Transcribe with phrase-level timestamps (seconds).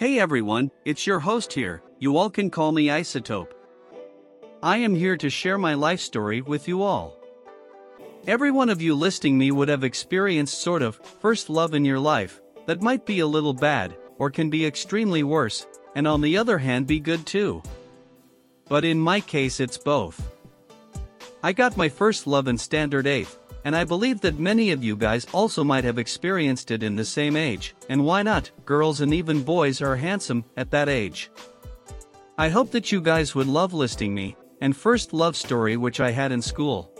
[0.00, 3.52] Hey everyone, it's your host here, you all can call me Isotope.
[4.62, 7.18] I am here to share my life story with you all.
[8.26, 11.98] Every one of you listing me would have experienced sort of first love in your
[11.98, 16.38] life that might be a little bad or can be extremely worse, and on the
[16.38, 17.62] other hand be good too.
[18.70, 20.32] But in my case it's both.
[21.42, 24.96] I got my first love in standard 8th, and I believe that many of you
[24.96, 29.12] guys also might have experienced it in the same age, and why not, girls and
[29.12, 31.30] even boys are handsome at that age.
[32.38, 36.10] I hope that you guys would love listing me, and first love story which I
[36.10, 36.90] had in school.